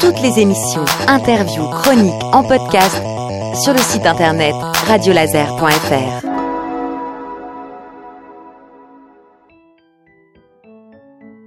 [0.00, 3.02] Toutes les émissions, interviews, chroniques en podcast
[3.60, 4.54] sur le site internet
[4.86, 6.24] radiolaser.fr.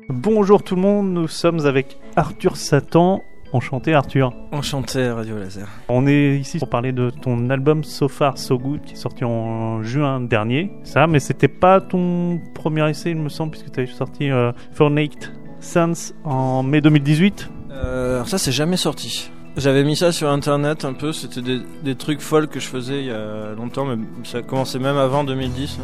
[0.09, 3.21] Bonjour tout le monde, nous sommes avec Arthur Satan.
[3.53, 4.33] Enchanté Arthur.
[4.51, 5.67] Enchanté Radio Laser.
[5.87, 9.23] On est ici pour parler de ton album So Far So Good qui est sorti
[9.23, 10.71] en juin dernier.
[10.83, 14.51] Ça, mais c'était pas ton premier essai, il me semble, puisque tu avais sorti euh,
[14.73, 17.49] For Naked Sense en mai 2018.
[17.83, 19.29] Euh, alors ça, c'est jamais sorti.
[19.57, 23.07] J'avais mis ça sur internet un peu, c'était des, trucs folles que je faisais il
[23.07, 25.79] y a longtemps, mais ça a commencé même avant 2010.
[25.79, 25.83] hein.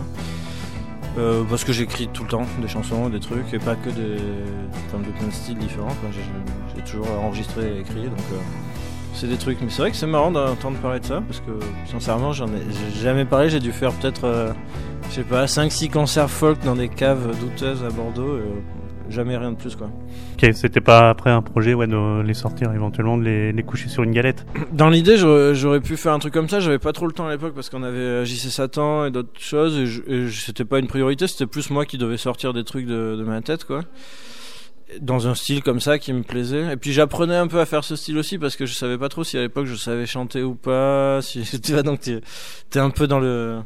[1.17, 4.17] Euh, parce que j'écris tout le temps des chansons, des trucs, et pas que des.
[4.17, 5.95] De plein de styles différents.
[6.11, 8.37] J'ai- toujours enregistré et écrit, donc euh,
[9.13, 9.59] c'est des trucs.
[9.61, 11.51] Mais c'est vrai que c'est marrant d'entendre parler de ça, parce que
[11.91, 12.61] sincèrement, j'en ai
[13.01, 13.49] jamais parlé.
[13.49, 14.53] J'ai dû faire peut-être,
[15.09, 18.37] je sais pas, 5-6 concerts folk dans des caves douteuses à Bordeaux,
[19.09, 19.87] jamais rien de plus quoi.
[20.41, 23.87] Ok, c'était pas après un projet ouais, de les sortir éventuellement, de les, les coucher
[23.89, 24.45] sur une galette.
[24.71, 26.59] Dans l'idée, j'aurais j'aurais pu faire un truc comme ça.
[26.59, 29.77] J'avais pas trop le temps à l'époque parce qu'on avait JC Satan et d'autres choses.
[29.77, 31.27] Et, je- et je- c'était pas une priorité.
[31.27, 33.81] C'était plus moi qui devais sortir des trucs de, de ma tête, quoi.
[35.01, 36.73] Dans un style comme ça qui me plaisait.
[36.73, 39.09] Et puis j'apprenais un peu à faire ce style aussi parce que je savais pas
[39.09, 41.21] trop si à l'époque je savais chanter ou pas.
[41.21, 42.21] Si tu vois donc t'es
[42.69, 43.59] t'es un peu dans le.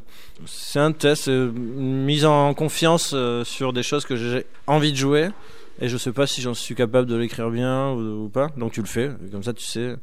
[0.45, 4.91] C'est un test, euh, une mise en confiance euh, sur des choses que j'ai envie
[4.91, 5.29] de jouer.
[5.79, 8.49] Et je sais pas si j'en suis capable de l'écrire bien ou pas.
[8.57, 9.11] Donc tu le fais.
[9.31, 9.95] Comme ça tu sais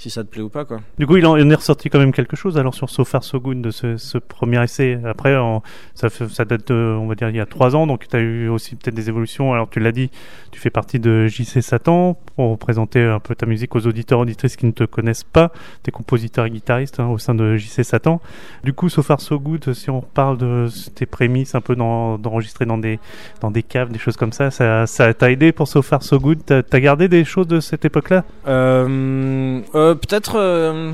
[0.00, 0.80] si ça te plaît ou pas quoi.
[0.98, 3.04] Du coup, il en, il en est ressorti quand même quelque chose alors sur So
[3.04, 4.98] Far So Good de ce, ce premier essai.
[5.04, 5.62] Après, en-
[5.94, 6.08] ça,
[6.44, 8.76] date, de, on va dire, il y a trois ans, donc tu as eu aussi
[8.76, 9.52] peut-être des évolutions.
[9.52, 10.10] Alors, tu l'as dit,
[10.50, 14.56] tu fais partie de JC Satan pour présenter un peu ta musique aux auditeurs auditrices
[14.56, 15.52] qui ne te connaissent pas.
[15.84, 18.20] Tu es compositeur et guitariste hein, au sein de JC Satan.
[18.64, 22.64] Du coup, So Far So Good, si on parle de tes prémices un peu d'enregistrer
[22.64, 22.98] dans des,
[23.40, 26.18] dans des caves, des choses comme ça, ça ça t'a aidé pour So Far So
[26.18, 28.24] Good T'as as gardé des choses de cette époque-là?
[28.46, 30.92] Euh, euh, Peut-être euh,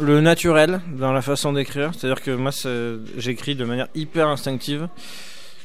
[0.00, 1.92] le naturel dans la façon d'écrire.
[1.94, 2.50] C'est-à-dire que moi,
[3.16, 4.88] j'écris de manière hyper instinctive.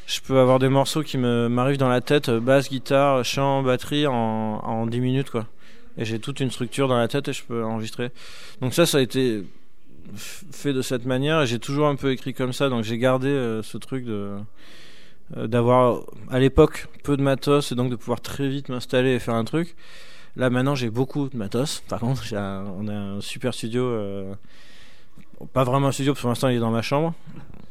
[0.05, 4.05] Je peux avoir des morceaux qui m'arrivent dans la tête, euh, basse, guitare, chant, batterie,
[4.05, 5.47] en, en 10 minutes, quoi.
[5.97, 8.11] Et j'ai toute une structure dans la tête et je peux enregistrer.
[8.61, 9.43] Donc ça, ça a été
[10.15, 12.69] fait de cette manière j'ai toujours un peu écrit comme ça.
[12.69, 14.39] Donc j'ai gardé euh, ce truc euh,
[15.35, 19.35] d'avoir à l'époque peu de matos et donc de pouvoir très vite m'installer et faire
[19.35, 19.75] un truc.
[20.35, 21.81] Là maintenant j'ai beaucoup de matos.
[21.87, 23.83] Par contre, on a un super studio.
[23.83, 24.33] euh,
[25.53, 27.13] pas vraiment un studio pour l'instant il est dans ma chambre.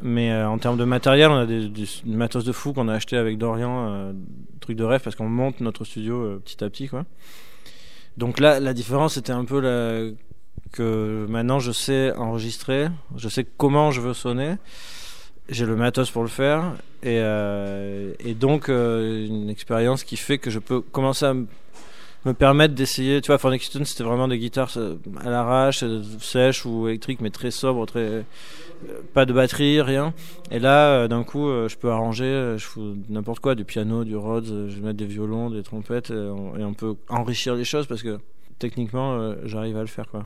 [0.02, 1.70] Mais euh, en termes de matériel, on a des,
[2.04, 4.12] matos de fou qu'on a acheté avec Dorian, euh,
[4.60, 7.04] truc de rêve parce qu'on monte notre studio euh, petit à petit quoi.
[8.16, 10.14] Donc là, la différence c'était un peu
[10.72, 14.56] que maintenant je sais enregistrer, je sais comment je veux sonner,
[15.48, 20.82] j'ai le matos pour le faire et, donc une expérience qui fait que je peux
[20.82, 21.34] commencer à
[22.24, 23.20] me permettre d'essayer.
[23.20, 27.20] Tu vois, For Stone, c'était vraiment des guitares euh, à l'arrache, euh, sèches ou électriques,
[27.20, 28.22] mais très sobres, très euh,
[29.14, 30.14] pas de batterie, rien.
[30.50, 34.68] Et là, d'un coup, je peux arranger, je fous n'importe quoi, du piano, du Rhodes,
[34.68, 37.86] je vais mettre des violons, des trompettes, et on, et on peut enrichir les choses
[37.86, 38.18] parce que
[38.58, 40.24] techniquement, j'arrive à le faire, quoi.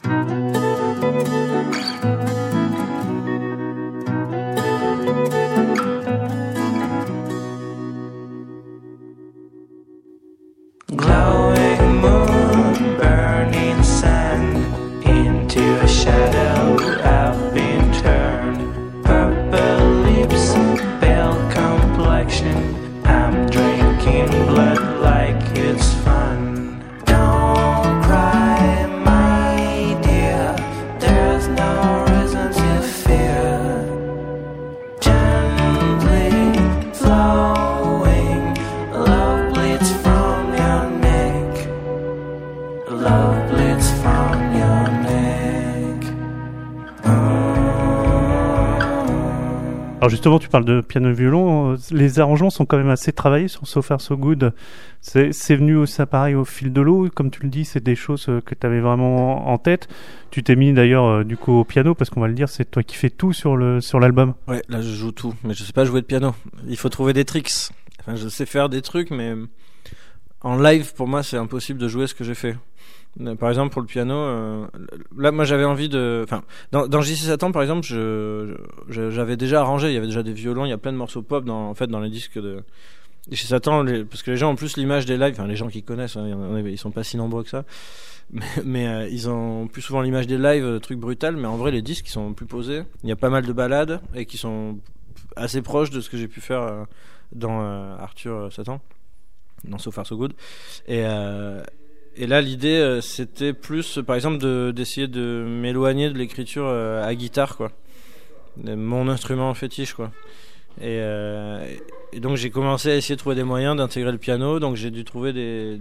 [50.07, 51.77] Alors justement, tu parles de piano et violon.
[51.91, 54.53] Les arrangements sont quand même assez travaillés sur So Far So Good.
[55.01, 57.09] C'est venu aussi pareil au fil de l'eau.
[57.13, 59.89] Comme tu le dis, c'est des choses euh, que tu avais vraiment en tête.
[60.31, 62.71] Tu t'es mis d'ailleurs euh, du coup au piano parce qu'on va le dire, c'est
[62.71, 64.35] toi qui fais tout sur le sur l'album.
[64.47, 66.37] Ouais, là je joue tout, mais je sais pas jouer de piano.
[66.69, 67.73] Il faut trouver des tricks.
[68.07, 69.35] Je sais faire des trucs, mais
[70.43, 72.57] en live, pour moi, c'est impossible de jouer ce que j'ai fait.
[73.21, 74.67] Euh, Par exemple, pour le piano, euh,
[75.17, 76.21] là, moi, j'avais envie de.
[76.25, 76.43] Enfin,
[76.73, 78.55] dans, dans JC Satan, par exemple, je,
[78.89, 79.89] je- j'avais déjà arrangé.
[79.89, 80.65] Il y avait déjà des violons.
[80.67, 82.63] Il y a plein de morceaux pop dans, en fait, dans les disques de.
[83.31, 85.33] JC Satan, les- parce que les gens ont plus l'image des lives.
[85.33, 87.65] Enfin, les gens qui connaissent, hein, ils sont pas si nombreux que ça.
[88.31, 91.37] Mais, mais, euh, ils ont plus souvent l'image des lives, euh, brutal.
[91.37, 92.83] Mais en vrai, les disques, ils sont plus posés.
[93.03, 94.79] Il y a pas mal de balades et qui sont
[95.37, 96.85] assez proches de ce que j'ai pu faire euh,
[97.33, 98.81] dans euh, Arthur Satan,
[99.65, 100.35] dans So Far So Good.
[100.89, 101.05] Et,
[102.17, 106.65] et là, l'idée, euh, c'était plus, euh, par exemple, de- d'essayer de, m'éloigner de l'écriture
[106.67, 107.71] euh, à guitare, quoi.
[108.65, 110.11] Mon instrument fétiche, quoi.
[110.81, 111.01] Et,
[112.21, 114.59] donc, j'ai commencé à essayer de trouver des moyens d'intégrer le piano.
[114.61, 115.79] Donc, j'ai dû trouver des,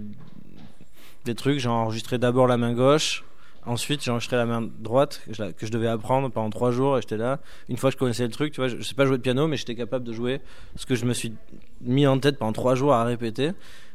[1.24, 1.58] des trucs.
[1.58, 3.24] J'ai enregistré d'abord la main gauche.
[3.64, 6.70] Ensuite, j'ai enregistré la main droite que je, la- que je devais apprendre pendant trois
[6.70, 6.98] jours.
[6.98, 7.40] Et j'étais là.
[7.70, 9.22] Une fois que je connaissais le truc, tu vois, je, je sais pas jouer de
[9.22, 10.40] piano, mais j'étais capable de jouer
[10.76, 11.32] ce que je me suis
[11.80, 13.52] mis en tête pendant trois jours à répéter.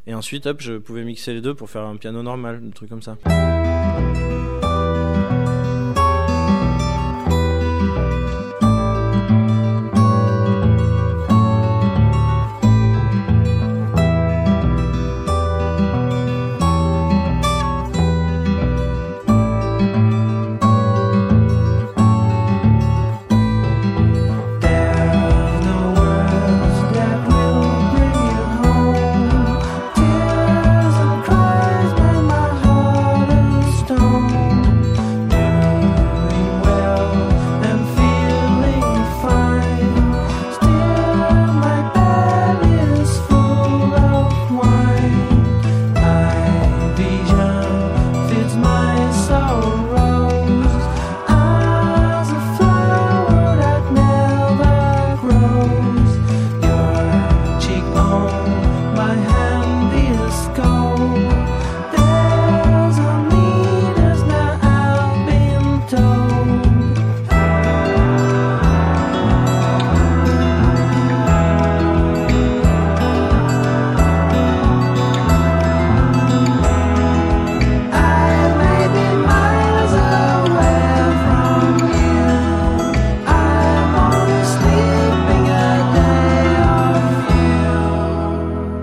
[0.07, 2.89] Et ensuite, hop, je pouvais mixer les deux pour faire un piano normal, un truc
[2.89, 3.17] comme ça.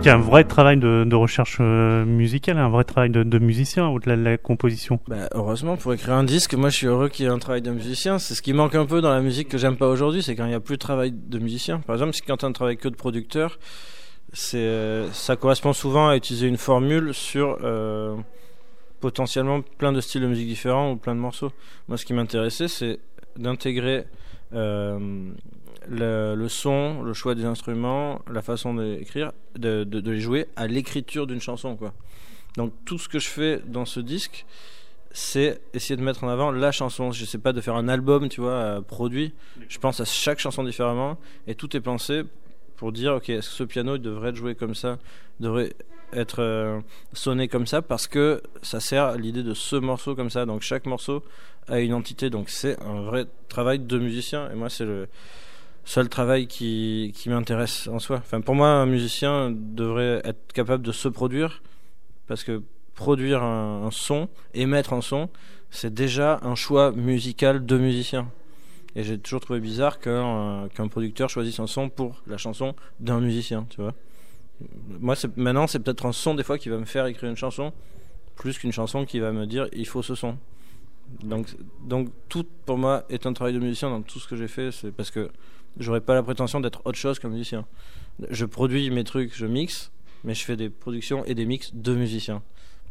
[0.08, 4.38] Un vrai travail de, recherche euh, musicale, un vrai travail de, musicien au-delà de la
[4.38, 5.00] composition.
[5.08, 7.62] Bah, heureusement, pour écrire un disque, moi je suis heureux qu'il y ait un travail
[7.62, 8.18] de musicien.
[8.18, 10.44] C'est ce qui manque un peu dans la musique que j'aime pas aujourd'hui, c'est quand
[10.44, 11.80] il n'y a plus de travail de musicien.
[11.80, 13.58] Par exemple, si quand on travaille que de producteur,
[14.54, 18.16] euh, ça correspond souvent à utiliser une formule sur euh,
[19.00, 21.52] potentiellement plein de styles de musique différents ou plein de morceaux.
[21.88, 23.00] Moi, ce qui m'intéressait, c'est
[23.36, 24.04] d'intégrer
[25.90, 31.40] le, son, le choix des instruments, la façon d'écrire, de, les jouer à l'écriture d'une
[31.40, 31.92] chanson, quoi.
[32.56, 34.44] Donc tout ce que je fais dans ce disque,
[35.10, 37.12] c'est essayer de mettre en avant la chanson.
[37.12, 39.32] Je sais pas de faire un album, tu vois, euh, produit.
[39.68, 42.24] Je pense à chaque chanson différemment et tout est pensé
[42.76, 44.98] pour dire ok, est-ce que ce piano devrait être joué comme ça,
[45.40, 45.72] devrait
[46.12, 46.80] être euh,
[47.12, 50.46] sonné comme ça parce que ça sert à l'idée de ce morceau comme ça.
[50.46, 51.22] Donc chaque morceau
[51.68, 52.30] a une entité.
[52.30, 55.08] Donc c'est un vrai travail de musicien et moi c'est le
[55.84, 58.18] seul travail qui, qui m'intéresse en soi.
[58.18, 61.62] Enfin, pour moi, un musicien devrait être capable de se produire
[62.26, 62.62] parce que
[62.94, 65.30] produire un, son, émettre un son,
[65.70, 68.30] c'est déjà un choix musical de musicien.
[68.96, 73.66] Et j'ai toujours trouvé bizarre qu'un producteur choisisse un son pour la chanson d'un musicien,
[73.70, 73.94] tu vois.
[74.88, 77.72] Moi, maintenant, c'est peut-être un son des fois qui va me faire écrire une chanson,
[78.34, 80.36] plus qu'une chanson qui va me dire il faut ce son.
[81.22, 81.46] Donc,
[81.84, 84.72] donc tout pour moi est un travail de musicien dans tout ce que j'ai fait,
[84.72, 85.30] c'est parce que
[85.78, 87.64] j'aurais pas la prétention d'être autre chose qu'un musicien.
[88.30, 89.90] Je produis mes trucs, je mixe,
[90.24, 92.42] mais je fais des productions et des mix de musiciens,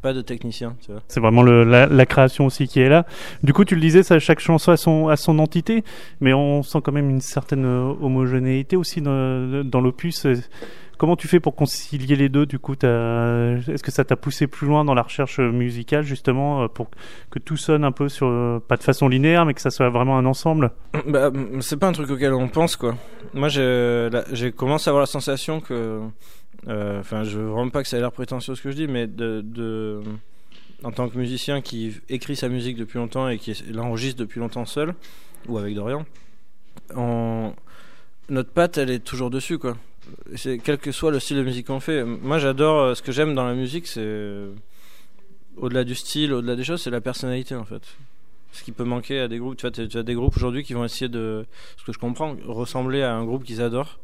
[0.01, 0.75] pas de techniciens.
[1.07, 3.05] C'est vraiment la, création aussi qui est là.
[3.43, 5.83] Du coup, tu le disais, chaque chanson a son, entité,
[6.21, 10.25] mais on sent quand même une certaine homogénéité aussi dans, dans l'opus.
[10.97, 14.47] Euh, Comment tu fais pour concilier les deux Du coup, est-ce que ça t'a poussé
[14.47, 16.89] plus loin dans la recherche musicale justement euh, pour
[17.29, 19.89] que tout sonne un peu sur euh, pas de façon linéaire, mais que ça soit
[19.89, 20.71] vraiment un ensemble?
[21.07, 22.95] Bah, c'est pas un truc auquel on pense quoi.
[23.33, 26.01] Moi j'ai j'ai commencé à avoir la sensation que
[26.67, 28.87] euh, enfin je veux vraiment pas que ça ait l'air prétentieux ce que je dis
[28.87, 30.01] mais de
[30.83, 34.65] en tant que musicien qui écrit sa musique depuis longtemps et qui l'enregistre depuis longtemps
[34.65, 34.93] seul
[35.47, 36.05] ou avec Dorian
[36.95, 37.53] on...
[38.29, 39.77] notre patte elle est toujours dessus quoi.
[40.63, 42.03] Quel que soit le style de musique qu'on fait.
[42.03, 44.53] Moi j'adore euh, ce que j'aime dans la musique c'est euh,
[45.57, 47.81] au-delà du style, au-delà des choses, c'est la personnalité en fait
[48.57, 49.57] ce qui peut manquer à des groupes.
[49.57, 51.45] Tu vois, tu as des groupes aujourd'hui qui vont essayer de,
[51.77, 53.99] ce que je comprends, ressembler à un groupe qu'ils adorent.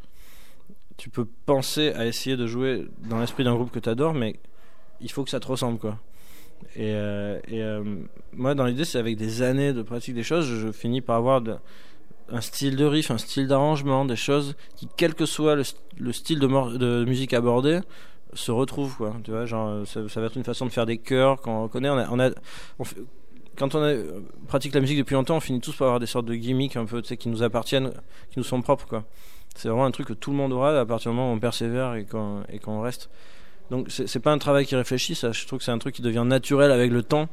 [0.97, 4.35] Tu peux penser à essayer de jouer dans l'esprit d'un groupe que tu adores, mais
[5.01, 5.99] il faut que ça te ressemble, quoi.
[6.75, 7.83] Et, euh,
[8.31, 11.41] moi, dans l'idée, c'est avec des années de pratique des choses, je finis par avoir
[11.41, 11.55] de-
[12.29, 15.77] un style de riff, un style d'arrangement, des choses qui, quel que soit le, st-
[15.97, 17.79] le style de, musique abordé,
[18.33, 19.15] se retrouvent, quoi.
[19.23, 21.89] Tu vois, genre, ça, va être une façon de faire des chœurs qu'on connaît.
[21.89, 22.29] On a, on a,
[23.55, 26.25] quand on euh, pratique la musique depuis longtemps, on finit tous par avoir des sortes
[26.25, 27.91] de gimmicks un peu, qui nous appartiennent,
[28.31, 29.03] qui nous sont propres, quoi.
[29.55, 31.39] C'est vraiment un truc que tout le monde aura à partir du moment où on
[31.39, 33.09] persévère et qu'on reste.
[33.69, 35.31] Donc c'est pas un travail qui réfléchit, ça.
[35.31, 37.29] Je trouve que c'est un truc qui devient naturel avec le temps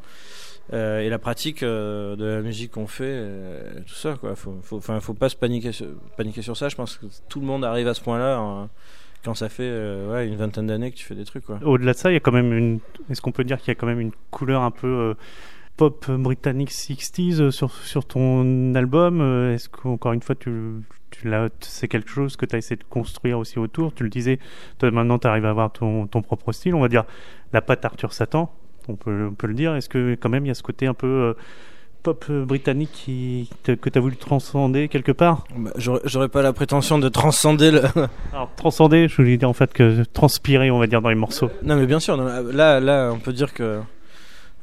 [0.72, 4.14] et la pratique euh, de la musique qu'on fait, euh, tout ça.
[4.14, 4.36] Quoi.
[4.36, 6.68] Faut, faut, faut pas se paniquer sur, ça.
[6.68, 8.68] Je pense que tout le monde arrive à ce point-là hein,
[9.24, 11.44] quand ça fait euh, une vingtaine d'années que tu fais des trucs.
[11.50, 12.80] Au-delà de ça, il y a quand même une.
[13.10, 15.14] Est-ce qu'on peut dire qu'il y a quand même une couleur un peu euh,
[15.76, 20.36] pop britannique 60s euh, sur, ton album Euh, Est-ce qu'encore une fois,
[21.60, 23.94] c'est quelque chose que tu as essayé de construire aussi autour?
[23.94, 24.38] Tu le disais,
[24.82, 27.04] maintenant, tu arrives à avoir ton, ton propre style, on va dire
[27.52, 28.52] la patte Arthur Satan,
[28.90, 29.75] on peut, on peut le dire.
[29.75, 31.06] Est-ce que quand même il y a ce côté un peu.
[31.06, 31.32] euh,
[32.02, 35.44] Pop euh, britannique qui, que tu as voulu transcender quelque part?
[35.54, 37.82] Bah, J'aurais pas la prétention de transcender le.
[38.32, 41.50] Alors, transcender, je voulais dire en fait que transpirer, on va dire, dans les morceaux.
[41.62, 43.80] non, mais bien sûr, non, là, là, on peut dire que.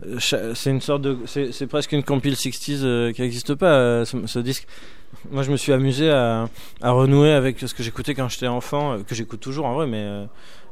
[0.07, 1.15] euh, C'est une sorte de.
[1.27, 4.67] C'est presque une compile 60s euh, qui n'existe pas, euh, ce, ce disque.
[5.31, 6.49] Moi, je me suis amusé à,
[6.81, 9.85] à renouer avec ce que j'écoutais quand j'étais enfant, euh, que j'écoute toujours en vrai,
[9.85, 10.25] mais euh,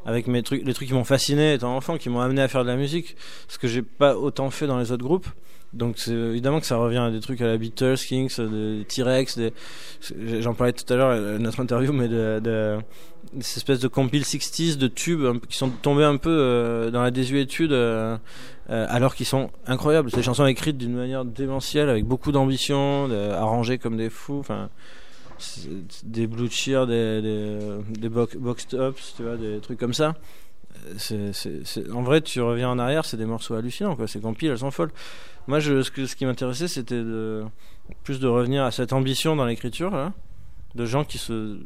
[0.05, 2.63] avec mes trucs, les trucs qui m'ont fasciné étant enfant, qui m'ont amené à faire
[2.63, 3.15] de la musique,
[3.47, 5.27] ce que j'ai pas autant fait dans les autres groupes.
[5.73, 9.37] Donc, c'est évidemment que ça revient à des trucs à la Beatles, Kings, des T-Rex,
[9.37, 9.51] des...
[10.39, 12.77] j'en parlais tout à l'heure, euh, notre interview, mais de, de
[13.41, 17.11] ces espèces de compile 60s, de tubes qui sont tombés un peu euh, dans la
[17.11, 18.15] désuétude, euh,
[18.69, 20.09] euh, alors qu'ils sont incroyables.
[20.11, 24.37] Des chansons écrites d'une manière démentielle, avec beaucoup d'ambition, de- arrangées comme des fous.
[24.39, 24.69] Enfin,
[26.03, 30.15] des blue cheer, des, box, box tops, tu vois, des trucs comme ça.
[31.11, 31.31] Euh,
[31.93, 33.95] En vrai, tu reviens en arrière, c'est des morceaux hallucinants.
[33.95, 34.07] Quoi.
[34.07, 34.91] Ces compiles, elles sont folles.
[35.47, 37.03] Moi, ce, qui m'intéressait, c'était
[38.03, 40.11] plus de revenir à cette ambition dans l'écriture,
[40.75, 41.59] de gens qui se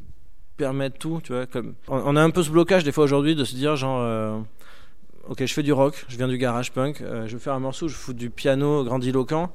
[0.58, 1.22] permettent tout.
[1.24, 1.46] Tu vois,
[1.88, 4.38] on, a un peu ce blocage des fois aujourd'hui de se dire, genre, euh,
[5.28, 7.60] ok, je fais du rock, je viens du garage punk, euh, je veux faire un
[7.60, 9.52] morceau, je fous du piano grandiloquent.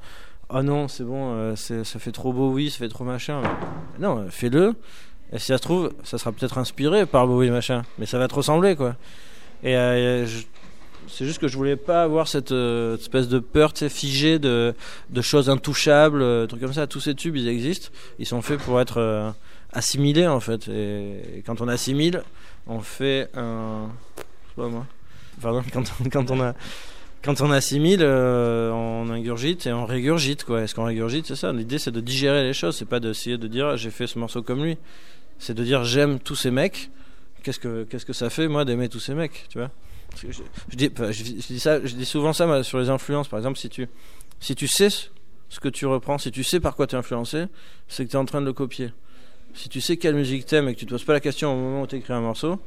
[0.50, 3.42] Oh non, c'est bon, euh, ça fait trop beau, oui, ça fait trop machin.
[3.98, 4.74] Non, euh, fais-le.
[5.32, 8.28] Et si ça se trouve, ça sera peut-être inspiré par Bowie machin, mais ça va
[8.28, 8.94] te ressembler quoi.
[9.62, 10.26] Et euh,
[11.08, 14.74] c'est juste que je voulais pas avoir cette espèce de peur, tu sais, figée de,
[15.22, 16.86] choses intouchables, trucs comme ça.
[16.86, 17.88] Tous ces tubes, ils existent.
[18.18, 19.34] Ils sont faits pour être
[19.72, 20.68] assimilés en fait.
[20.68, 22.22] Et, et quand on assimile,
[22.66, 23.88] on fait un.
[24.16, 24.86] Je sais pas moi.
[25.40, 26.54] Pardon, quand, on- quand on a.
[27.24, 30.60] Quand on assimile, euh, on ingurgite et on régurgite quoi.
[30.60, 31.54] Est-ce qu'on régurgite C'est ça.
[31.54, 32.76] L'idée c'est de digérer les choses.
[32.76, 34.76] C'est pas d'essayer de dire j'ai fait ce morceau comme lui.
[35.38, 36.90] C'est de dire j'aime tous ces mecs.
[37.42, 39.70] Qu'est-ce que qu'est-ce que ça fait moi d'aimer tous ces mecs, tu vois?
[40.16, 43.28] Je, dis, ça, je dis souvent ça sur les influences.
[43.28, 43.88] Par exemple, si tu
[44.38, 44.90] si tu sais
[45.48, 47.46] ce que tu reprends, si tu sais par quoi tu es influencé,
[47.88, 48.92] c'est que tu es en train de le copier.
[49.54, 51.56] Si tu sais quelle musique t'aimes et que tu te poses pas la question au
[51.56, 52.60] moment où tu écris un morceau,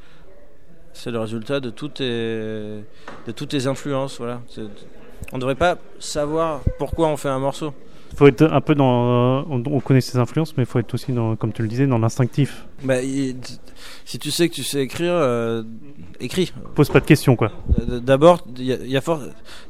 [0.98, 4.18] c'est le résultat de toutes tes, de toutes tes influences.
[4.18, 4.42] Voilà.
[5.32, 7.74] On devrait pas savoir pourquoi on fait un morceau.
[8.16, 9.46] faut être un peu dans.
[9.50, 11.88] On, on connaît ses influences, mais il faut être aussi, dans, comme tu le disais,
[11.88, 12.66] dans l'instinctif.
[12.84, 13.36] Bah, il-
[14.06, 15.64] si tu sais que tu sais écrire, euh,
[16.20, 16.52] écris.
[16.76, 17.52] Pose pas de questions, quoi.
[17.78, 18.98] D- D'abord, il y a, y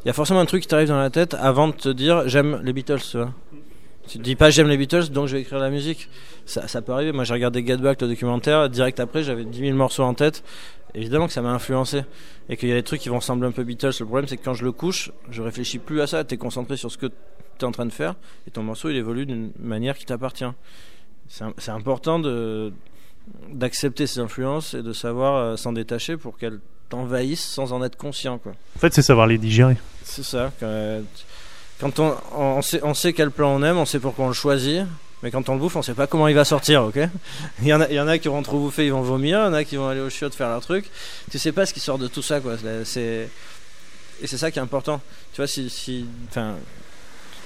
[0.05, 2.71] y forcément un truc qui t'arrive dans la tête avant de te dire j'aime les
[2.73, 3.31] Beatles, tu vois.
[4.07, 6.09] Tu te dis pas j'aime les Beatles, donc je vais écrire la musique.
[6.45, 7.11] Ça, ça peut arriver.
[7.11, 8.69] Moi, j'ai regardé Get Back, le documentaire.
[8.69, 10.43] Direct après, j'avais 10 000 morceaux en tête.
[10.95, 12.03] Évidemment que ça m'a influencé.
[12.49, 13.91] Et qu'il y a des trucs qui vont ressembler un peu Beatles.
[13.99, 16.23] Le problème, c'est que quand je le couche, je réfléchis plus à ça.
[16.23, 17.13] Tu es concentré sur ce que tu
[17.61, 18.15] es en train de faire.
[18.47, 20.45] Et ton morceau, il évolue d'une manière qui t'appartient.
[21.27, 22.71] C'est important de
[23.51, 27.97] d'accepter ces influences et de savoir euh, s'en détacher pour qu'elles t'envahissent sans en être
[27.97, 28.37] conscient.
[28.37, 28.53] Quoi.
[28.77, 29.75] En fait, c'est savoir les digérer.
[30.03, 30.53] C'est ça.
[30.61, 31.01] Quand,
[31.79, 34.33] quand on, on, sait, on sait quel plan on aime, on sait pourquoi on le
[34.33, 34.83] choisit,
[35.23, 36.99] mais quand on le bouffe, on sait pas comment il va sortir, ok?
[37.61, 39.39] Il y, en a, il y en a qui vont trop bouffer, ils vont vomir,
[39.39, 40.89] il y en a qui vont aller au chiottes faire leur truc.
[41.31, 42.55] Tu sais pas ce qui sort de tout ça, quoi.
[42.83, 43.29] C'est-.
[44.21, 45.01] Et c'est ça qui est important.
[45.33, 45.69] Tu vois, si.
[45.69, 46.55] si enfin,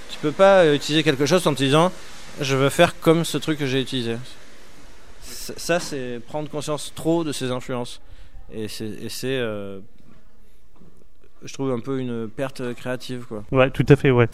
[0.09, 1.91] tu peux pas utiliser quelque chose en te disant
[2.39, 4.17] je veux faire comme ce truc que j'ai utilisé.
[5.23, 8.01] Ça, c'est prendre conscience trop de ses influences.
[8.53, 9.79] Et c'est euh,
[11.43, 13.43] je trouve un peu une perte créative, quoi.
[13.51, 14.27] Ouais, tout à fait, ouais.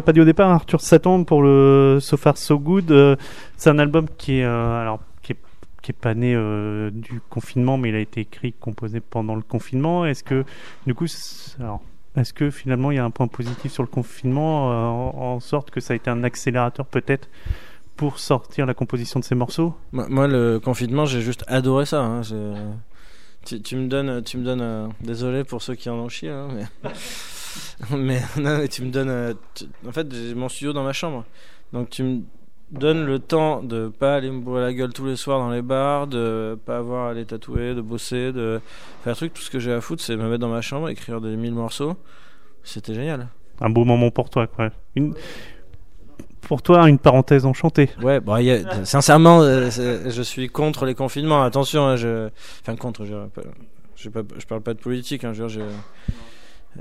[0.00, 3.16] L'a pas dit au départ, Arthur Satan pour le So Far So Good, euh,
[3.56, 5.36] c'est un album qui est euh, alors qui est,
[5.82, 9.42] qui est pas né euh, du confinement, mais il a été écrit, composé pendant le
[9.42, 10.06] confinement.
[10.06, 10.44] Est-ce que
[10.86, 11.06] du coup,
[11.60, 11.80] alors,
[12.16, 15.40] est-ce que finalement il y a un point positif sur le confinement, euh, en, en
[15.40, 17.28] sorte que ça a été un accélérateur peut-être
[17.96, 19.74] pour sortir la composition de ces morceaux?
[19.92, 22.02] Moi, moi, le confinement, j'ai juste adoré ça.
[22.02, 22.22] hein.
[23.44, 24.60] Tu, tu me donnes, tu me donnes.
[24.60, 26.64] euh, désolé pour ceux qui en ont chié, hein, mais
[27.90, 29.08] mais non, mais tu me donnes.
[29.10, 31.24] euh, tu- En fait, j'ai mon studio dans ma chambre,
[31.72, 32.20] donc tu me
[32.70, 35.62] donnes le temps de pas aller me bourrer la gueule tous les soirs dans les
[35.62, 38.60] bars, de pas avoir à aller tatouer, de bosser, de
[39.02, 39.34] faire truc.
[39.34, 41.54] Tout ce que j'ai à foutre, c'est me mettre dans ma chambre, écrire des mille
[41.54, 41.96] morceaux.
[42.62, 43.28] C'était génial.
[43.60, 44.70] Un beau moment pour toi, quoi.
[44.94, 45.14] Une...
[46.42, 47.90] Pour toi, une parenthèse enchantée.
[48.02, 51.42] Ouais, bon, y a- sincèrement, euh, je suis contre les confinements.
[51.42, 52.28] Attention, hein, je,
[52.62, 53.14] enfin contre, je,
[53.96, 55.24] je, pas- je parle pas de politique.
[55.24, 55.60] Hein, je, je,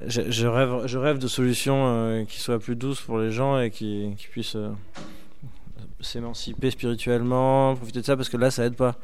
[0.06, 3.72] je, rêve, je rêve de solutions euh, qui soient plus douces pour les gens et
[3.72, 4.70] qui, puissent euh,
[6.00, 8.96] s'émanciper spirituellement, profiter de ça, parce que là, ça aide pas.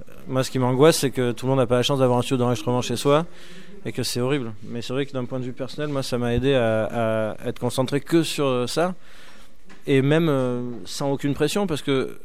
[0.00, 2.18] Euh, Moi, ce qui m'angoisse, c'est que tout le monde n'a pas la chance d'avoir
[2.18, 3.26] un studio d'enregistrement chez soi
[3.86, 4.52] et que c'est horrible.
[4.64, 7.58] Mais c'est vrai que d'un point de vue personnel, moi, ça m'a aidé à, être
[7.58, 8.94] concentré que sur ça
[9.86, 12.18] et même sans aucune pression parce que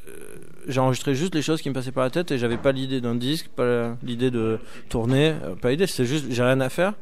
[0.68, 3.02] j'ai enregistré juste les choses qui me passaient par la tête et j'avais pas l'idée
[3.02, 6.94] d'un disque, pas l'idée de tourner, pas l'idée, c'est juste j'ai rien à faire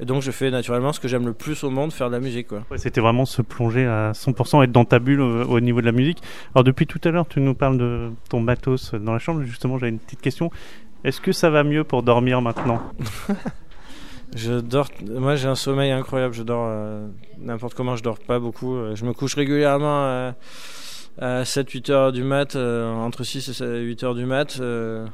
[0.00, 2.20] et donc je fais naturellement ce que j'aime le plus au monde, faire de la
[2.20, 2.64] musique quoi.
[2.70, 5.86] Ouais, C'était vraiment se plonger à 100%, être dans ta bulle au, au niveau de
[5.86, 6.18] la musique.
[6.54, 9.42] Alors depuis tout à l'heure, tu nous parles de ton matos dans la chambre.
[9.42, 10.50] Justement, j'avais une petite question.
[11.04, 12.80] Est-ce que ça va mieux pour dormir maintenant
[14.34, 17.06] Je dors, moi j'ai un sommeil incroyable, je dors euh,
[17.38, 20.32] n'importe comment, je dors pas beaucoup, euh, je me couche régulièrement euh,
[21.20, 24.58] à 7-8 heures du mat, euh, entre 6 et 8 heures du mat.
[24.60, 25.06] euh,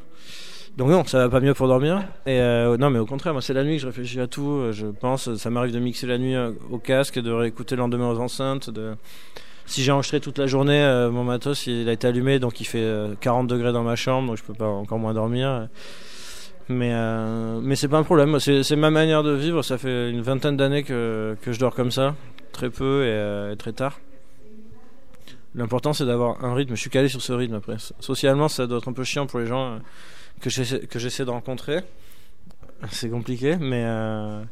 [0.77, 2.03] donc non, ça va pas mieux pour dormir.
[2.27, 4.49] Et euh, non, mais au contraire, moi c'est la nuit que je réfléchis à tout.
[4.49, 7.81] euh, Je pense, ça m'arrive de mixer la nuit euh, au casque, de réécouter le
[7.81, 8.71] lendemain aux enceintes.
[9.67, 12.79] Si j'ai enregistré toute la journée, mon matos il a été allumé, donc il fait
[12.83, 15.69] euh, 40 degrés dans ma chambre, donc je peux pas encore moins dormir.
[16.69, 19.63] Mais, euh, mais c'est pas un problème, c'est ma manière de vivre.
[19.63, 22.15] Ça fait une vingtaine d'années que, que je dors comme ça,
[22.52, 24.00] très peu et, et très tard.
[25.54, 26.75] L'important c'est d'avoir un rythme.
[26.75, 27.76] Je suis calé sur ce rythme après.
[28.00, 29.78] Socialement, ça doit être un peu chiant pour les gens
[30.41, 31.81] que j'essaie de rencontrer.
[32.91, 34.43] C'est compliqué, mais euh,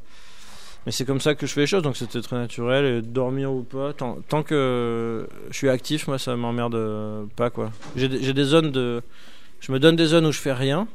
[0.84, 1.82] mais c'est comme ça que je fais les choses.
[1.82, 2.84] Donc c'était très naturel.
[2.84, 7.72] Et dormir ou pas, tant, que je suis actif, moi ça m'emmerde pas quoi.
[7.96, 9.02] J'ai des- zones de,
[9.60, 10.86] je me donne des zones où je fais rien.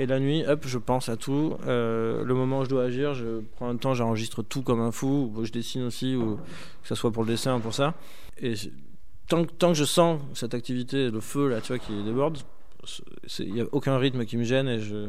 [0.00, 1.56] Et la nuit, hop, je pense à tout.
[1.66, 4.92] Euh, le moment où je dois agir, je prends un temps, j'enregistre tout comme un
[4.92, 5.32] fou.
[5.34, 6.36] Ou je dessine aussi, ou
[6.82, 7.94] que ce soit pour le dessin ou pour ça.
[8.40, 8.54] Et
[9.28, 12.38] tant, tant que je sens cette activité, le feu là, tu vois, qui déborde,
[13.38, 15.08] il n'y a aucun rythme qui me gêne et je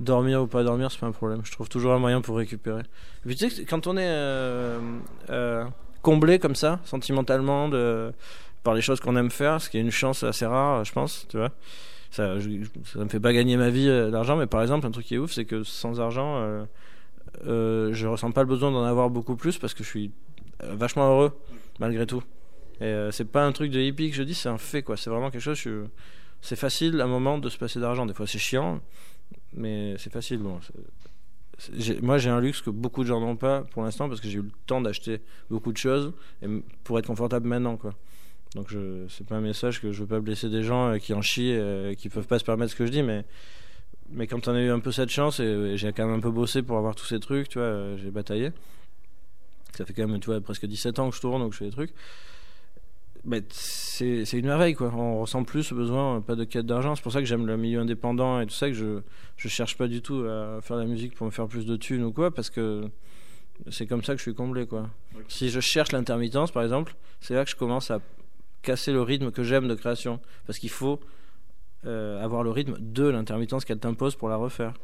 [0.00, 1.42] dormir ou pas dormir, c'est pas un problème.
[1.44, 2.82] Je trouve toujours un moyen pour récupérer.
[3.26, 4.78] Et puis quand on est euh,
[5.28, 5.64] euh,
[6.02, 7.70] comblé comme ça, sentimentalement,
[8.62, 11.26] par les choses qu'on aime faire, ce qui est une chance assez rare, je pense,
[11.28, 11.50] tu vois
[12.10, 15.06] ça, je, me fait pas gagner ma vie euh, d'argent, mais par exemple, un truc
[15.06, 16.66] qui est ouf, c'est que sans argent,
[17.46, 20.10] euh, je ressens pas le besoin d'en avoir beaucoup plus parce que je suis
[20.60, 21.32] vachement heureux
[21.78, 22.22] malgré tout.
[22.80, 24.96] Et c'est pas un truc de hippie que je dis, c'est un fait quoi.
[24.96, 25.62] C'est vraiment quelque chose.
[26.42, 28.06] C'est facile à un moment de se passer d'argent.
[28.06, 28.80] Des fois c'est chiant,
[29.52, 30.40] mais c'est facile.
[32.00, 34.38] Moi j'ai un luxe que beaucoup de gens n'ont pas pour l'instant parce que j'ai
[34.38, 36.46] eu le temps d'acheter beaucoup de choses et
[36.84, 37.78] pour être confortable maintenant.
[38.54, 38.68] Donc
[39.08, 41.52] c'est pas un message que je veux pas blesser des gens euh, qui en chient
[41.52, 44.70] euh, qui peuvent pas se permettre ce que je dis mais quand on a eu
[44.70, 47.06] un peu cette chance et, et j'ai quand même un peu bossé pour avoir tous
[47.06, 48.50] ces trucs, tu euh, j'ai bataillé.
[49.76, 51.66] Ça fait quand même tu vois presque 17 ans que je tourne donc je fais
[51.66, 51.94] des trucs.
[53.24, 54.92] Mais c'est une merveille quoi.
[54.94, 56.94] On ressent plus ce besoin, euh, pas de quête d'argent.
[56.96, 59.00] C'est pour ça que j'aime le milieu indépendant et tout ça que je
[59.36, 61.76] je cherche pas du tout à faire de la musique pour me faire plus de
[61.76, 62.88] thunes ou quoi parce que
[63.68, 64.88] c'est comme ça que je suis comblé quoi.
[65.28, 68.00] Si je cherche l'intermittence par exemple, c'est là que je commence à
[68.62, 71.00] casser le rythme que j'aime de création parce qu'il faut
[71.86, 74.74] euh, avoir le rythme de l'intermittence qu'elle t'impose pour la refaire.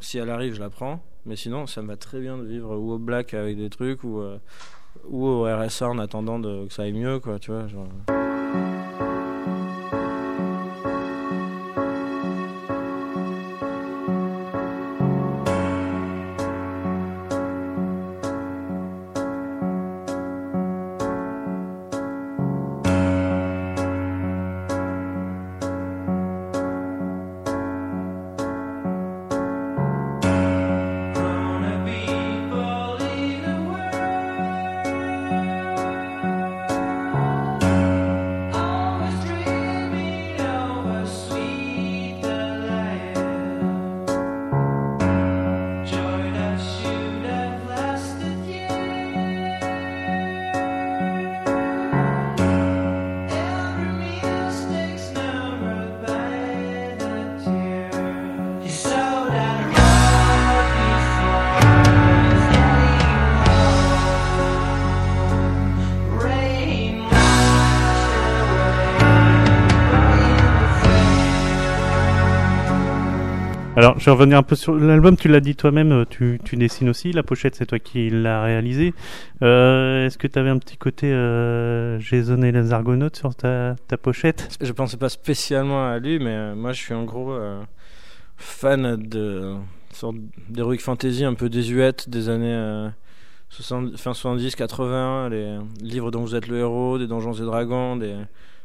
[0.00, 2.76] Si elle arrive, je la prends, mais sinon ça me va très bien de vivre
[2.76, 4.38] ou au black avec des trucs ou euh,
[5.08, 7.88] ou au RSA en attendant que ça aille mieux quoi, tu vois, genre.
[73.86, 75.16] Alors, je vais revenir un peu sur l'album.
[75.16, 77.12] Tu l'as dit toi-même, euh, tu, dessines aussi.
[77.12, 78.94] La pochette, c'est toi qui l'as réalisée.
[79.42, 83.76] Euh, Est-ce que tu avais un petit côté euh, Jason et les Argonautes sur ta,
[84.02, 84.48] pochette?
[84.60, 87.32] Je pensais pas spécialement à lui, mais moi je suis en gros
[88.36, 89.54] fan de
[89.92, 90.16] sorte
[90.48, 92.90] d'heroic fantasy un peu désuète des années
[93.50, 97.94] 60 fin 70, 80, les livres dont vous êtes le héros, des Donjons et Dragons,
[97.94, 98.16] des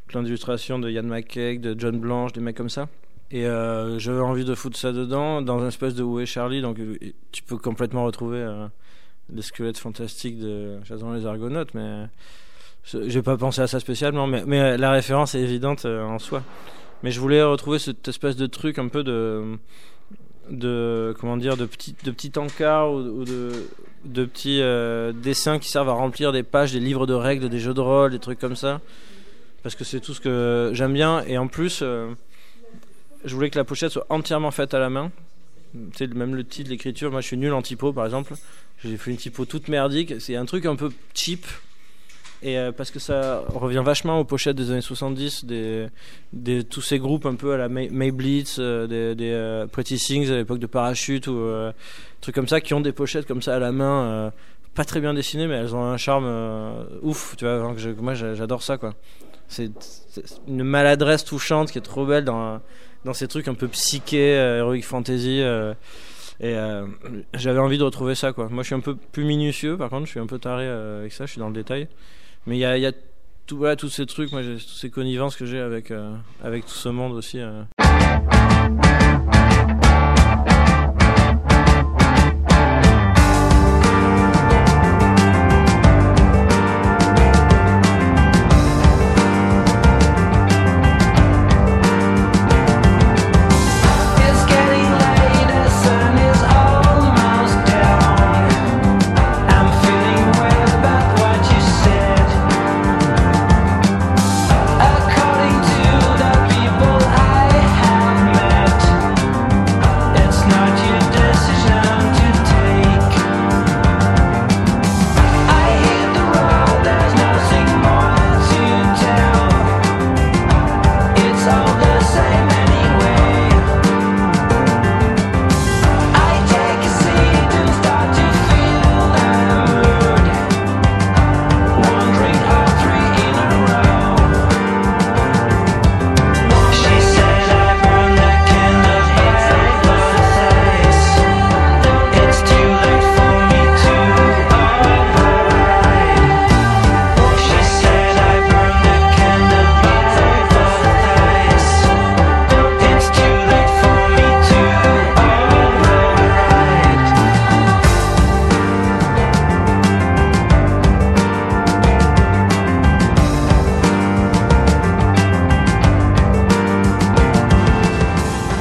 [0.07, 2.87] plein d'illustrations de Ian McCaig, de John Blanche, des mecs comme ça.
[3.31, 6.79] Et euh, j'avais envie de foutre ça dedans, dans un espèce de Où Charlie, donc
[6.79, 6.97] euh,
[7.31, 8.67] tu peux complètement retrouver euh,
[9.33, 12.07] les squelettes fantastiques de Jason les Argonautes, mais
[12.83, 16.43] j'ai pas pensé à ça spécialement, mais, mais la référence est évidente en soi.
[17.03, 19.57] Mais je voulais retrouver cette espèce de truc un peu de
[20.49, 23.51] de comment dire de petits de petits encarts ou, ou de
[24.03, 24.61] de petits
[25.21, 28.11] dessins qui servent à remplir des pages des livres de règles des jeux de rôle
[28.11, 28.81] des trucs comme ça
[29.63, 31.83] parce que c'est tout ce que j'aime bien et en plus
[33.25, 35.11] je voulais que la pochette soit entièrement faite à la main.
[35.73, 37.11] Tu sais même le titre l'écriture.
[37.11, 38.33] Moi je suis nul en typo par exemple.
[38.83, 40.15] J'ai fait une typo toute merdique.
[40.19, 41.45] C'est un truc un peu cheap.
[42.43, 46.97] Et euh, parce que ça revient vachement aux pochettes des années 70 des, tous ces
[46.97, 50.57] groupes un peu à la May, May Blitz euh, des, euh, Pretty Things à l'époque
[50.57, 51.39] de Parachute ou
[52.19, 54.31] trucs comme ça qui ont des pochettes comme ça à la main
[54.73, 56.25] pas très bien dessinées mais elles ont un charme
[57.03, 57.75] ouf tu vois.
[57.99, 58.79] Moi j'a- j'adore ça
[59.47, 59.69] c'est
[60.47, 62.59] une maladresse touchante qui est trop belle dans
[63.05, 65.73] dans ces trucs un peu psyché euh, heroic fantasy euh,
[66.39, 66.85] et euh,
[67.33, 70.05] j'avais envie de retrouver ça quoi moi je suis un peu plus minutieux par contre
[70.05, 71.87] je suis un peu taré avec ça je suis dans le détail
[72.45, 72.91] mais il y a, y a
[73.53, 75.91] voilà, tous ces trucs, moi, toutes ces connivences que j'ai avec,
[76.41, 77.41] avec tout ce monde aussi.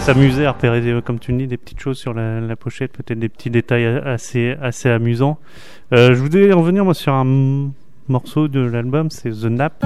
[0.00, 3.28] S'amuser à repérer, comme tu le dis, des petites choses sur la, pochette, peut-être des
[3.28, 5.38] petits détails assez, assez amusants.
[5.92, 7.70] Euh, je voudrais revenir moi sur un
[8.08, 9.84] morceau de l'album, c'est The Nap.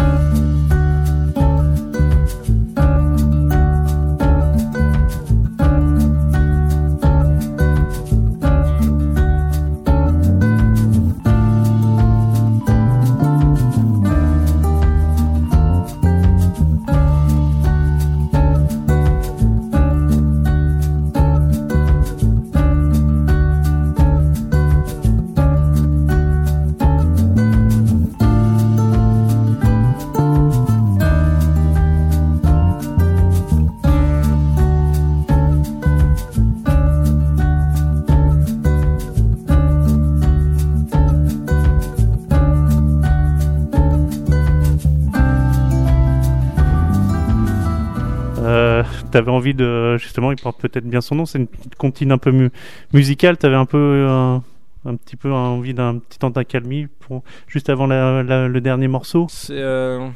[49.14, 51.26] Euh, t'avais envie de justement, il porte peut-être bien son nom.
[51.26, 52.50] C'est une petite comptine un peu mu-
[52.92, 53.36] musicale.
[53.36, 54.38] T'avais un peu euh,
[54.84, 59.26] un petit peu envie d'un petit temps d'accalmie pour juste avant le dernier morceau?
[59.50, 60.08] Euh,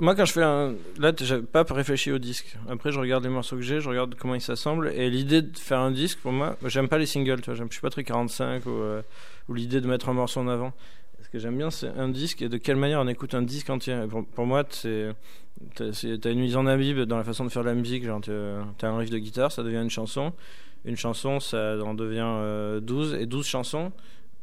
[0.00, 2.56] moi quand je fais un là j'ai pas réfléchi au disque.
[2.70, 5.58] Après je regarde les morceaux que j'ai, je regarde comment ils s'assemblent et l'idée de
[5.58, 8.04] faire un disque pour moi, j'aime pas les singles, tu vois, je suis pas très
[8.04, 9.02] 45 ou, euh,
[9.48, 10.72] ou l'idée de mettre un morceau en avant.
[11.34, 13.98] Que j'aime bien c'est un disque et de quelle manière on écoute un disque entier.
[14.36, 15.08] Pour, moi c'est
[15.74, 18.20] t'as une mise en abîme dans la façon de faire la musique, genre
[18.78, 20.32] t'as un riff de guitare, ça devient une chanson.
[20.84, 23.90] Une chanson, ça en devient euh, 12 et 12 chansons.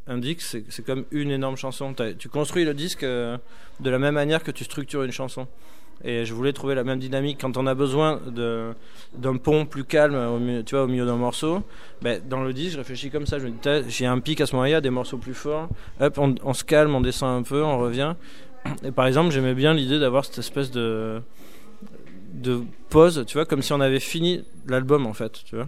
[0.06, 1.96] Un disque, c'est comme une énorme chanson.
[2.20, 3.38] Tu construis le disque euh,
[3.80, 5.48] de la même manière que tu structures une chanson.
[6.04, 8.20] Et je voulais trouver la même dynamique quand on a besoin
[9.16, 11.64] d'un pont plus calme au tu vois, au milieu d'un morceau.
[12.02, 13.38] Ben, dans le disque, je réfléchis comme ça.
[13.40, 15.70] Je me dis, j'ai un pic à ce moment-là, des morceaux plus forts.
[16.00, 18.16] Hop, on, on se calme, on descend un peu, on revient.
[18.84, 21.22] Et par exemple, j'aimais bien l'idée d'avoir cette espèce de
[22.34, 25.68] de pause, tu vois, comme si on avait fini l'album en fait, tu vois.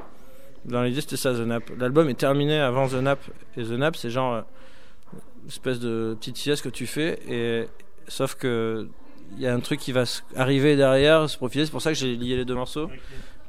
[0.65, 1.63] Dans l'idée, c'était ça, The Nap.
[1.77, 3.19] L'album est terminé avant The Nap.
[3.57, 4.41] Et The Nap, c'est genre euh,
[5.43, 7.19] une espèce de petite sieste que tu fais.
[7.29, 7.67] Et
[8.07, 8.87] sauf que
[9.37, 10.03] il y a un truc qui va
[10.35, 11.65] arriver derrière, se profiler.
[11.65, 12.89] C'est pour ça que j'ai lié les deux morceaux.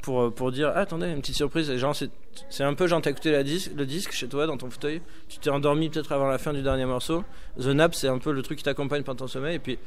[0.03, 1.71] Pour, euh, pour dire, ah, attendez, une petite surprise.
[1.71, 2.11] Et genre, c'est
[2.51, 5.01] c'est un peu genre, t'as écouté la dis- le disque chez toi, dans ton fauteuil.
[5.31, 7.25] Tu t'es endormi peut-être avant la fin du dernier morceau.
[7.59, 9.55] The Nap, c'est un peu le truc qui t'accompagne pendant ton sommeil.
[9.57, 9.79] Et puis,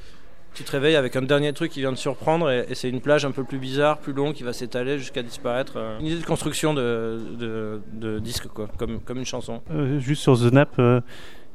[0.56, 3.00] tu te réveilles avec un dernier truc qui vient de surprendre et, et c'est une
[3.02, 5.74] plage un peu plus bizarre, plus longue, qui va s'étaler jusqu'à disparaître.
[5.76, 9.62] euh, Une idée de construction de, de, de disque, quoi, comme, comme une chanson.
[9.70, 11.00] Euh, juste sur The Nap, euh,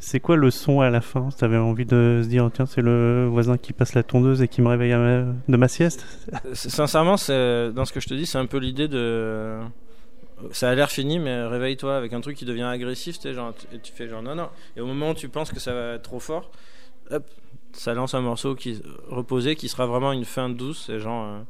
[0.04, 1.28] c'est quoi le son à la fin?
[1.38, 4.60] T'avais envie de se dire, tiens, c'est le voisin qui passe la tondeuse et qui
[4.60, 6.04] me réveille de ma sieste?
[6.52, 9.58] Sincèrement, dans ce que je te dis, c'est un peu l'idée de.
[10.50, 13.78] Ça a l'air fini, mais réveille-toi avec un truc qui devient agressif, tu genre, et
[13.78, 14.48] tu fais genre non, non.
[14.76, 16.50] Et au moment où tu penses que ça va être trop fort,
[17.12, 17.24] hop,
[17.72, 20.88] ça lance un morceau qui reposé, qui sera vraiment une fin douce.
[20.88, 21.40] Et genre, euh,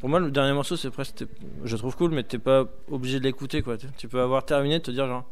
[0.00, 1.24] pour moi, le dernier morceau, c'est presque,
[1.64, 3.76] je trouve cool, mais t'es pas obligé de l'écouter, quoi.
[3.78, 5.24] Tu- Tu peux avoir terminé, de te dire genre,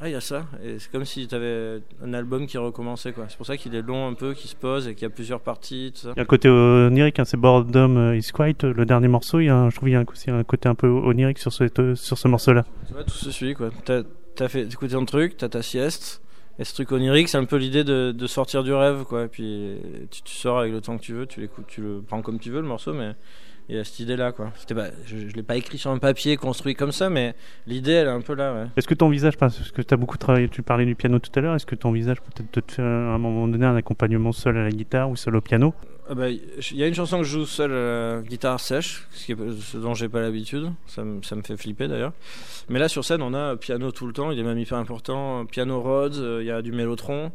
[0.00, 0.46] ah, il y a ça.
[0.62, 3.24] Et c'est comme si t'avais un album qui recommençait, quoi.
[3.28, 5.10] C'est pour ça qu'il est long un peu, qu'il se pose et qu'il y a
[5.10, 6.10] plusieurs parties, tout ça.
[6.14, 9.40] Il y a un côté onirique, hein, c'est Boredom euh, is Quiet, le dernier morceau,
[9.40, 10.86] il y a un- je trouve qu'il y a un, aussi un côté un peu
[10.88, 12.64] onirique sur ce, sur ce morceau-là.
[12.86, 13.70] Tu vois, tout se suit, quoi.
[13.84, 14.02] T'as
[14.38, 16.20] as fait écouté ton truc, t'as ta sieste.
[16.58, 19.24] Et ce truc onirique, c'est un peu l'idée de, de sortir du rêve, quoi.
[19.24, 19.76] Et puis
[20.10, 22.38] tu, tu sors avec le temps que tu veux, tu l'écoutes, tu le prends comme
[22.38, 23.12] tu veux, le morceau, mais
[23.68, 24.52] il y a cette idée-là, quoi.
[24.74, 27.34] Pas, je, je l'ai pas écrit sur un papier construit comme ça, mais
[27.66, 28.66] l'idée, elle est un peu là, ouais.
[28.76, 31.30] Est-ce que ton visage, parce que tu as beaucoup travaillé, tu parlais du piano tout
[31.36, 33.76] à l'heure, est-ce que ton visage peut-être de te faire à un moment donné un
[33.76, 35.74] accompagnement seul à la guitare ou seul au piano?
[36.08, 39.08] Ah bah, Il y a une chanson que je joue seul à la guitare sèche,
[39.10, 40.70] ce, qui est, ce dont j'ai pas l'habitude.
[40.86, 42.12] Ça, me- ça me fait flipper d'ailleurs.
[42.68, 44.30] Mais là sur scène, on a piano tout le temps.
[44.30, 45.44] Il est même hyper important.
[45.46, 47.32] Piano Rhodes, euh, il y a du mélotron.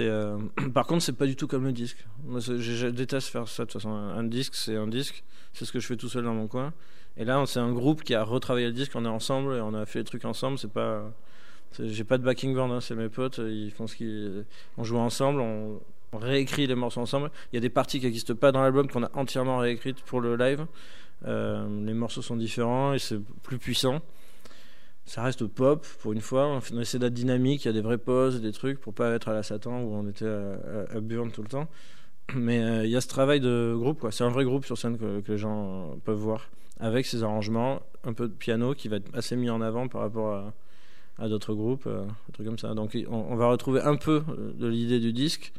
[0.00, 0.38] Euh,
[0.74, 2.04] Par contre, c'est pas du tout comme le disque.
[2.24, 3.90] Moi, je, déteste faire ça de toute façon.
[3.90, 5.24] Un disque, c'est un disque.
[5.52, 6.72] C'est ce que je fais tout seul dans mon coin.
[7.16, 8.92] Et là, c'est un groupe qui a retravaillé le disque.
[8.94, 10.58] On est ensemble et on a fait les trucs ensemble.
[10.58, 11.12] C'est pas.
[11.78, 13.38] J'ai pas de backing band, hein, c'est mes potes.
[13.38, 14.44] Ils font ce qu'ils.
[14.76, 15.40] On joue ensemble.
[15.40, 15.80] On,
[16.14, 17.30] on réécrit les morceaux ensemble.
[17.52, 20.20] Il y a des parties qui n'existent pas dans l'album qu'on a entièrement réécrites pour
[20.20, 20.66] le live.
[21.26, 24.00] Euh, les morceaux sont différents et c'est plus puissant.
[25.06, 26.60] Ça reste pop pour une fois.
[26.72, 27.64] On essaie d'être dynamique.
[27.64, 29.94] Il y a des vraies pauses, des trucs pour pas être à la Satan où
[29.94, 30.52] on était à,
[30.92, 31.68] à, à Burn tout le temps.
[32.34, 34.00] Mais euh, il y a ce travail de groupe.
[34.00, 34.10] quoi.
[34.12, 36.48] C'est un vrai groupe sur scène que, les gens euh, peuvent voir
[36.80, 40.00] avec ces arrangements, un peu de piano qui va être assez mis en avant par
[40.00, 40.52] rapport
[41.18, 42.74] à, d'autres groupes, euh, des trucs comme ça.
[42.74, 45.52] Donc on, va retrouver un peu euh, de l'idée du disque,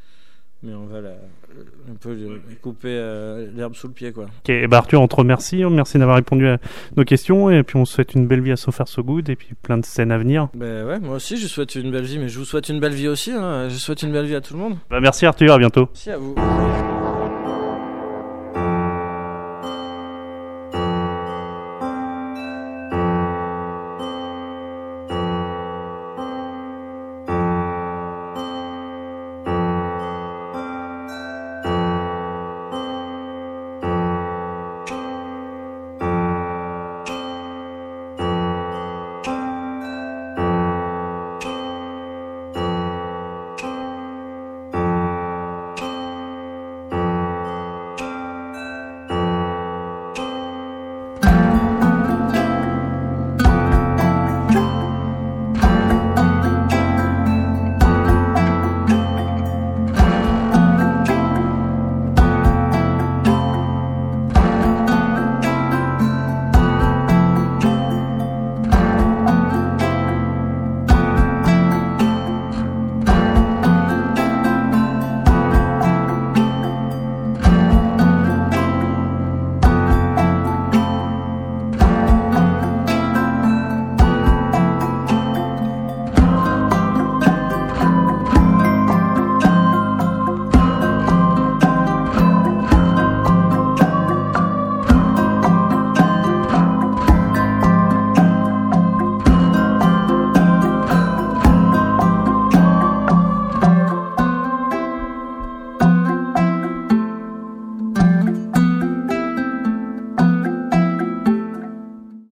[0.63, 4.25] mais on va la, un peu lui couper euh, l'herbe sous le pied, quoi.
[4.25, 6.57] Ok, et bah Arthur, on te remercie, merci d'avoir répondu à
[6.97, 9.35] nos questions et puis on souhaite une belle vie à So Far So Good et
[9.35, 10.49] puis plein de scènes à venir.
[10.55, 12.93] Ben ouais, moi aussi je souhaite une belle vie, mais je vous souhaite une belle
[12.93, 13.31] vie aussi.
[13.31, 13.69] hein.
[13.69, 14.75] Je souhaite une belle vie à tout le monde.
[14.89, 15.87] Bah, merci Arthur, à bientôt.
[15.93, 16.35] Merci à vous.